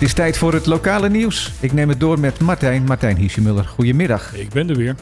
[0.00, 1.52] Het is tijd voor het lokale nieuws.
[1.60, 2.84] Ik neem het door met Martijn.
[2.84, 4.34] Martijn Hiesjemuller, goedemiddag.
[4.34, 4.94] Ik ben er weer.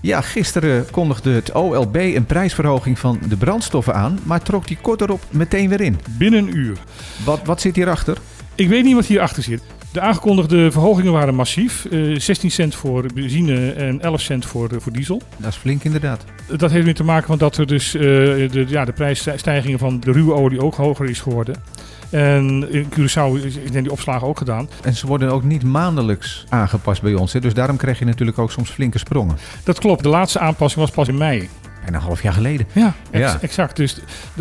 [0.00, 5.00] Ja, gisteren kondigde het OLB een prijsverhoging van de brandstoffen aan, maar trok die kort
[5.00, 5.98] erop meteen weer in.
[6.18, 6.76] Binnen een uur.
[7.24, 8.18] Wat, wat zit hierachter?
[8.54, 9.62] Ik weet niet wat hierachter zit.
[9.92, 11.84] De aangekondigde verhogingen waren massief.
[11.84, 15.22] Eh 16 cent voor benzine en 11 cent voor, eh, voor diesel.
[15.36, 16.24] Dat is flink inderdaad.
[16.56, 20.00] Dat heeft weer te maken met dat er dus eh, de, ja, de prijsstijgingen van
[20.00, 21.62] de ruwe olie ook hoger is geworden.
[22.10, 24.68] En in Curaçao is die opslagen ook gedaan.
[24.82, 27.32] En ze worden ook niet maandelijks aangepast bij ons.
[27.32, 27.40] Hè?
[27.40, 29.36] Dus daarom krijg je natuurlijk ook soms flinke sprongen.
[29.64, 30.02] Dat klopt.
[30.02, 31.48] De laatste aanpassing was pas in mei.
[31.82, 32.66] Bijna een half jaar geleden.
[32.72, 33.38] Ja, ex- Ja.
[33.40, 33.76] exact.
[33.76, 33.98] Dus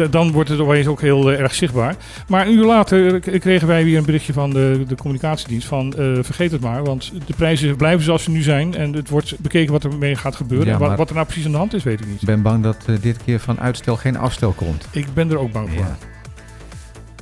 [0.10, 1.96] dan wordt het opeens ook heel eh, erg zichtbaar.
[2.28, 6.06] Maar een uur later kregen wij weer een berichtje van de, de communicatiedienst van eh,
[6.22, 9.72] vergeet het maar, want de prijzen blijven zoals ze nu zijn en het wordt bekeken
[9.72, 10.68] wat er mee gaat gebeuren.
[10.68, 12.22] Ja, En wat, wat er nou precies aan de hand is, weet ik niet.
[12.22, 14.88] Ik ben bang dat eh, dit keer van uitstel geen afstel komt.
[14.92, 15.78] Ik ben er ook bang voor.
[15.78, 15.98] Ja.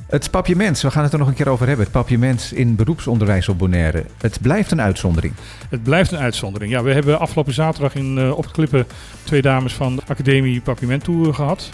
[0.06, 1.84] Het papiermens, we gaan het er nog een keer over hebben.
[1.84, 4.04] Het papiermens in beroepsonderwijs op Bonaire.
[4.20, 5.34] Het blijft een uitzondering.
[5.68, 6.72] Het blijft een uitzondering.
[6.72, 8.86] Ja, we hebben afgelopen zaterdag in, eh, op het klippen
[9.22, 11.70] twee dames van de Academie Papiamento gehad.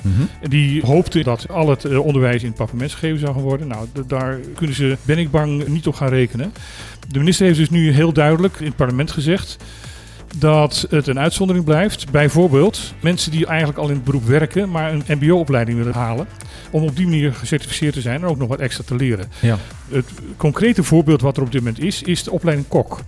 [0.49, 3.69] Die hoopten dat al het eh, onderwijs in het papiermens gegeven zou gaan worden.
[3.69, 6.53] Nou, daar kunnen ze, ben ik bang, niet op gaan rekenen.
[7.09, 9.57] De minister heeft dus nu heel duidelijk in het parlement gezegd
[10.37, 12.11] dat het een uitzondering blijft.
[12.11, 16.27] Bijvoorbeeld mensen die eigenlijk al in het beroep werken, maar een mbo-opleiding willen halen.
[16.71, 19.29] Om op die manier gecertificeerd te zijn en ook nog wat extra te leren.
[19.41, 19.59] Ja.
[19.91, 23.01] Het concrete voorbeeld wat er op dit moment is, is de opleiding kok.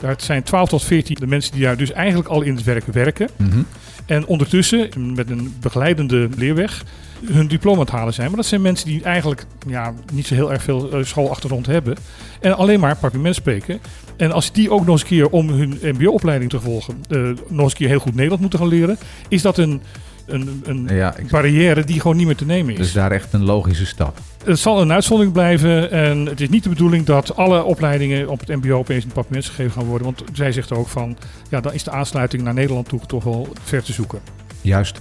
[0.00, 2.84] Daar zijn 12 tot 14 de mensen die daar dus eigenlijk al in het werk
[2.86, 3.28] werken.
[3.36, 3.62] Mhm.
[4.06, 6.84] En ondertussen, met een begeleidende leerweg,
[7.24, 8.26] hun diploma het halen zijn.
[8.28, 11.96] Maar dat zijn mensen die eigenlijk ja, niet zo heel erg veel eh, schoolachtergrond hebben.
[12.40, 13.80] En alleen maar papiermens spreken.
[14.16, 17.60] En als die ook nog eens een keer om hun mbo-opleiding te volgen, eh, nog
[17.60, 18.98] eens een keer heel goed Nederlands moeten gaan leren,
[19.28, 19.82] is dat een,
[20.26, 22.78] een, een Ja, barrière die gewoon niet meer te nemen is.
[22.78, 24.18] dus daar echt een logische stap.
[24.44, 28.40] Het zal een uitzondering blijven en het is niet de bedoeling dat alle opleidingen op
[28.40, 30.06] het mbo opeens in papiermens gegeven gaan worden.
[30.06, 31.16] Want zij zegt ook van,
[31.50, 34.20] ja, dan is de aansluiting naar Nederland toe toch wel ver te zoeken.
[34.60, 35.00] Juist.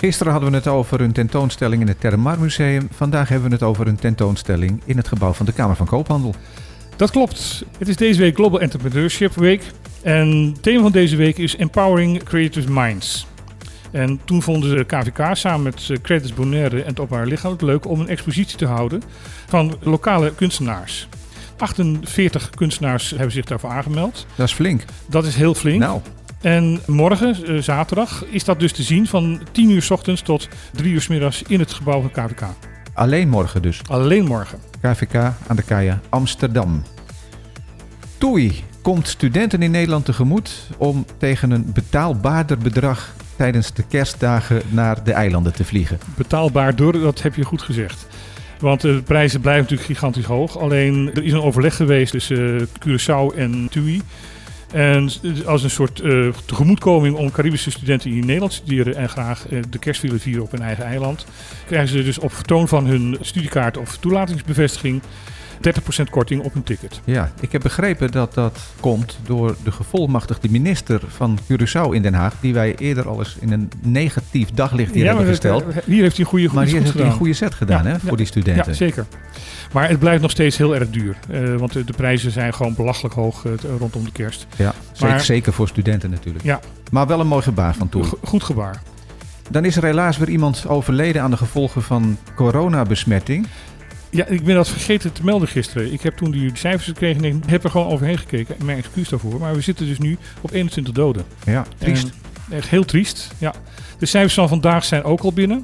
[0.00, 2.88] Gisteren hadden we het over een tentoonstelling in het Termar Museum.
[2.90, 6.34] Vandaag hebben we het over een tentoonstelling in het gebouw van de Kamer van Koophandel.
[6.96, 7.64] Dat klopt.
[7.78, 9.62] Het is deze week Global Entrepreneurship Week.
[10.02, 13.26] En het thema van deze week is Empowering Creative Minds.
[13.90, 17.62] En toen vonden de KVK samen met eh, Credits Bonaire en het Openbaar Lichaam het
[17.62, 19.02] leuk om een expositie te houden
[19.46, 21.08] van lokale kunstenaars.
[21.56, 24.26] 48 kunstenaars hebben zich daarvoor aangemeld.
[24.34, 24.84] Dat is flink.
[25.06, 25.80] Dat is heel flink.
[25.80, 26.00] Nou,
[26.40, 30.48] En morgen, eh, zaterdag, is dat dus te zien van 10 uur s ochtends tot
[30.72, 32.42] 3 uur s middags in het gebouw van KVK.
[32.94, 33.80] alleen morgen dus.
[33.88, 34.58] Alleen morgen.
[34.80, 35.14] KVK
[35.46, 36.82] aan de Kaya Amsterdam.
[38.18, 45.04] TUI komt studenten in Nederland tegemoet om tegen een betaalbaarder bedrag tijdens de kerstdagen naar
[45.04, 45.98] de eilanden te vliegen.
[46.16, 48.06] Betaalbaar door, dat heb je goed gezegd.
[48.58, 50.58] Want de prijzen blijven natuurlijk gigantisch hoog.
[50.58, 54.02] Alleen er is een overleg geweest tussen eh, Curaçao en TUI.
[54.72, 55.10] En
[55.46, 59.58] als een soort eh, tegemoetkoming om Caribische studenten die in Nederland studeren en graag eh,
[59.70, 61.26] de kerst willen vieren op hun eigen eiland,
[61.66, 65.02] krijgen ze dus op vertoon van hun studiekaart of toelatingsbevestiging
[65.62, 67.00] 30% korting op hun ticket.
[67.04, 72.14] Ja, ik heb begrepen dat dat komt door de gevolmachtigde minister van Curaçao in Den
[72.14, 75.64] Haag, die wij eerder al eens in een negatief daglicht hier Ja, hebben gesteld.
[75.74, 77.88] het- Hier heeft hij een goede, Maar hier heeft hij een goede set gedaan Ja,
[77.88, 78.64] hè, ja, voor die studenten.
[78.66, 79.06] Ja, zeker.
[79.72, 81.16] Maar het blijft nog steeds heel erg duur.
[81.30, 84.46] eh, want de, de prijzen zijn gewoon belachelijk hoog eh, rondom de kerst.
[84.56, 86.44] Ja, zeker, Maar- zeker voor studenten natuurlijk.
[86.44, 86.60] Ja.
[86.90, 87.88] Maar wel een mooi gebaar van.
[87.90, 88.82] Go- goed gebaar.
[89.50, 93.46] Dan is er helaas weer iemand overleden aan de gevolgen van coronabesmetting.
[94.10, 95.92] Ja, ik ben dat vergeten te melden gisteren.
[95.92, 98.56] Ik heb toen die cijfers gekregen en heb er gewoon overheen gekeken.
[98.64, 99.40] Mijn excuus daarvoor.
[99.40, 101.24] Maar we zitten dus nu op 21 doden.
[101.44, 102.10] Ja, triest.
[102.50, 103.28] En echt heel triest.
[103.38, 103.54] Ja.
[103.98, 105.62] De cijfers van vandaag zijn ook al binnen.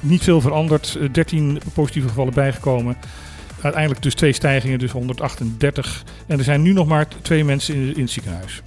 [0.00, 0.96] Niet veel veranderd.
[1.00, 2.96] Eh, 13 positieve gevallen bijgekomen.
[3.60, 6.04] Uiteindelijk dus twee stijgingen, dus 138.
[6.26, 8.62] En er zijn nu nog maar twee mensen in, in het ziekenhuis.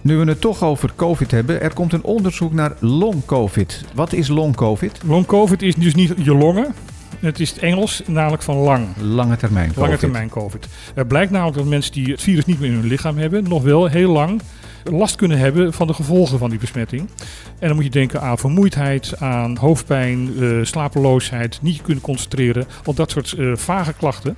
[0.00, 3.84] Nu we het toch over COVID hebben, er komt een onderzoek naar long-COVID.
[3.94, 5.00] Wat is long-COVID?
[5.06, 6.74] Long COVID is dus niet je longen.
[7.20, 8.88] Het is het Engels, namelijk van lang.
[9.00, 9.82] Lange termijn COVID.
[9.82, 10.66] Lange termijn COVID.
[10.94, 13.62] Er blijkt namelijk dat mensen die het virus niet meer in hun lichaam hebben, nog
[13.62, 14.40] wel heel lang
[14.90, 17.08] last kunnen hebben van de gevolgen van die besmetting.
[17.58, 22.94] En dan moet je denken aan vermoeidheid, aan hoofdpijn, eh, slapeloosheid, niet kunnen concentreren, al
[22.94, 24.36] dat soort eh, vage klachten.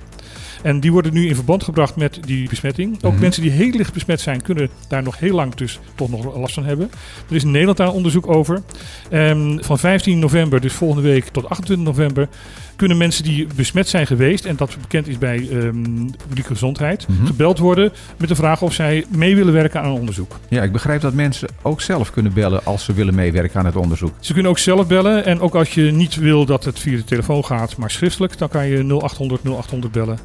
[0.63, 3.03] En die worden nu in verband gebracht met die besmetting.
[3.03, 3.21] Ook Mhm.
[3.21, 6.53] mensen die heel licht besmet zijn, kunnen daar nog heel lang dus toch nog last
[6.53, 6.89] van hebben.
[7.29, 8.61] Er is in Nederland daar onderzoek over.
[9.09, 12.27] Ehm, van 15 november, dus volgende week, tot 28 november,
[12.75, 15.83] kunnen mensen die besmet zijn geweest, en dat bekend is bij ehm,
[16.27, 17.25] publieke gezondheid, Mhm.
[17.25, 20.39] gebeld worden met de vraag of zij mee willen werken aan een onderzoek.
[20.49, 23.75] Ja, ik begrijp dat mensen ook zelf kunnen bellen als ze willen meewerken aan het
[23.75, 24.11] onderzoek.
[24.19, 27.03] Ze kunnen ook zelf bellen en ook als je niet wil dat het via de
[27.03, 30.16] telefoon gaat, maar schriftelijk, dan kan je 0800 0800 bellen bellen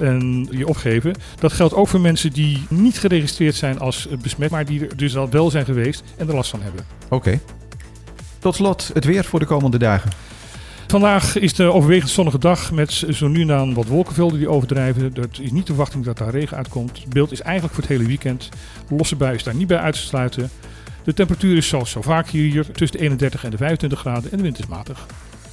[0.00, 1.14] en je opgeven.
[1.38, 5.16] Dat geldt ook voor mensen die niet geregistreerd zijn als besmet, maar die er dus
[5.16, 6.84] al wel zijn geweest en er last van hebben.
[7.08, 7.40] Oké.
[8.38, 10.10] Tot slot het weer voor de komende dagen.
[10.86, 15.12] Vandaag is de overwegend zonnige dag met zo nu en dan wat wolkenvelden die overdrijven.
[15.14, 16.98] Het is niet de verwachting dat daar regen uitkomt.
[16.98, 18.48] Het beeld is eigenlijk voor het hele weekend.
[18.88, 20.50] Losse bui is daar niet bij uit te sluiten.
[21.04, 24.36] De temperatuur is zoals zo vaak hier tussen de 31 en de 25 graden en
[24.36, 25.06] de wind is matig.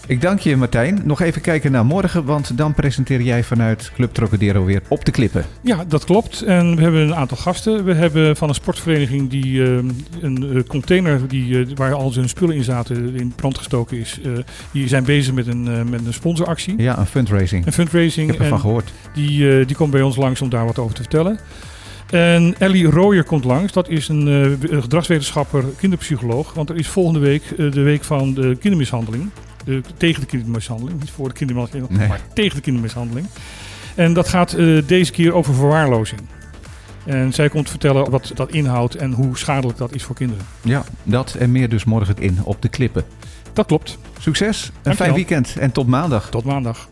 [0.09, 1.01] Ik dank je Martijn.
[1.03, 5.11] Nog even kijken naar morgen, want dan presenteer jij vanuit Club Trocadero weer op de
[5.11, 5.45] klippen.
[5.61, 6.41] Ja, dat klopt.
[6.41, 7.83] En we hebben een aantal gasten.
[7.83, 9.79] We hebben van een sportvereniging die uh,
[10.21, 14.19] een container die, uh, waar al zijn spullen in zaten in brand gestoken is.
[14.25, 14.37] Uh,
[14.71, 16.81] die zijn bezig met een, met een sponsoractie.
[16.81, 17.65] Ja, een fundraising.
[17.65, 18.27] Een fundraising.
[18.27, 18.91] Ik heb ervan gehoord.
[19.13, 21.39] Die, die komt bij ons langs om daar wat over te vertellen.
[22.09, 23.73] En Ellie Rooyer komt langs.
[23.73, 26.53] Dat is een uh, gedragswetenschapper, kinderpsycholoog.
[26.53, 29.29] Want er is volgende week uh, de week van de kindermishandeling.
[29.97, 30.99] Tegen de kindermishandeling.
[30.99, 32.07] Niet voor de kindermishandeling, nee.
[32.07, 33.27] maar tegen de kindermishandeling.
[33.95, 36.21] En dat gaat uh, deze keer over verwaarlozing.
[37.05, 40.45] En zij komt vertellen wat dat inhoudt en hoe schadelijk dat is voor kinderen.
[40.61, 43.03] Ja, dat en meer dus morgen in op de klippen.
[43.53, 43.97] Dat klopt.
[44.19, 46.29] Succes, een fijn weekend en tot maandag.
[46.29, 46.89] Tot maandag.